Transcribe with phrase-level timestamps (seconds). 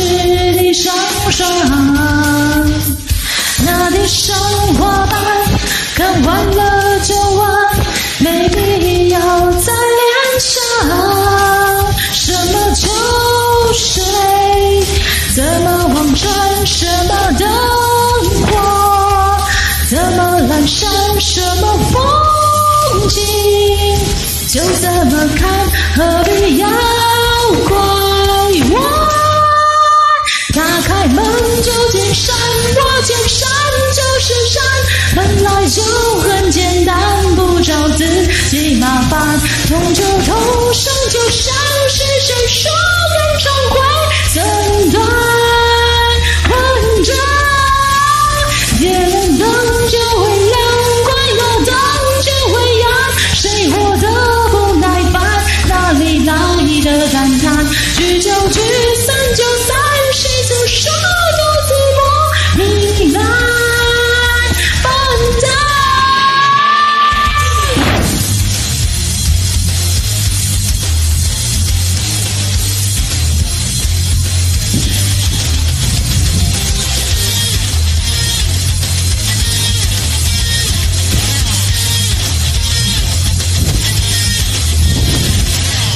[0.00, 0.94] 湿地上
[1.30, 1.46] 霜
[3.64, 4.34] 那地上
[4.74, 5.20] 花瓣
[5.94, 7.50] 看完了就完
[8.20, 12.88] 没必要再联上什么秋
[13.74, 14.02] 水
[15.34, 17.48] 怎么望穿什么灯
[18.46, 18.50] 火
[19.90, 23.20] 怎么阑珊什么风景
[24.48, 27.09] 就怎么看何必要
[37.80, 38.04] 找自
[38.50, 41.54] 己麻烦，痛就痛，伤就伤，
[41.88, 42.70] 是谁说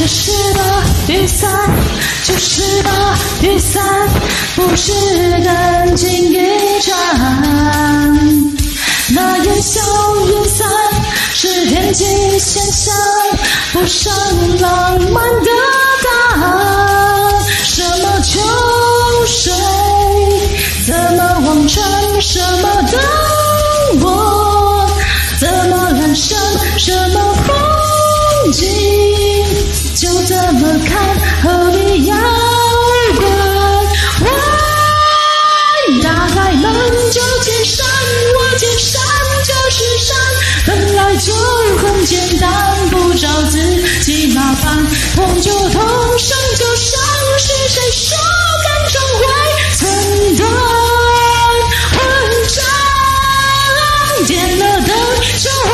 [0.05, 0.61] 就是的，
[1.15, 1.51] 雨伞，
[2.27, 2.91] 就是的，
[3.41, 3.83] 雨伞，
[4.55, 4.93] 不是
[5.43, 6.37] 干净一
[6.83, 6.95] 场。
[9.15, 9.81] 那烟消
[10.27, 10.69] 云散，
[11.33, 12.05] 是天际
[12.39, 12.95] 现象，
[13.73, 14.13] 不上
[14.61, 15.51] 浪漫的
[16.05, 17.43] 答案。
[17.65, 18.39] 什么秋
[19.27, 19.55] 水，
[20.87, 24.87] 怎么望穿什么灯火，
[25.41, 26.39] 怎么阑珊
[26.79, 28.84] 什么风景。
[30.81, 30.93] 看，
[31.43, 32.15] 何必要
[33.17, 33.27] 拐
[34.25, 34.33] 弯？
[36.03, 36.65] 打开门
[37.13, 37.87] 就见山，
[38.37, 39.01] 我见山
[39.45, 40.17] 就是山，
[40.67, 41.33] 本来就
[41.79, 42.51] 很简单，
[42.91, 43.59] 不找自
[44.03, 45.81] 己麻烦，痛就痛，
[46.19, 47.01] 伤就伤，
[47.39, 48.17] 是谁说
[48.65, 49.23] 感情会
[49.79, 49.83] 寸
[50.37, 50.43] 断？
[51.93, 51.99] 混
[52.49, 52.57] 战，
[54.27, 54.89] 点了灯
[55.39, 55.71] 就会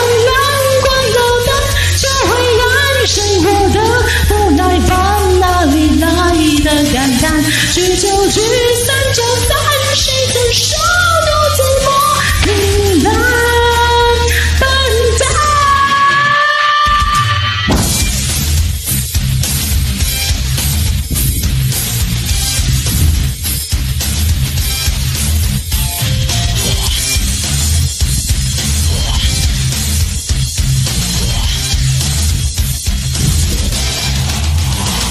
[6.75, 7.43] 的感叹，
[7.73, 8.41] 聚就聚，
[8.85, 9.57] 散就散，
[9.95, 10.69] 谁曾说
[11.27, 11.89] 独自摸
[12.45, 12.49] 平
[13.03, 13.13] 淡？
[14.61, 14.63] 笨
[15.19, 15.23] 蛋。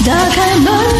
[0.06, 0.99] 打开门。